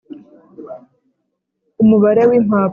[1.81, 2.69] umubare w impapuro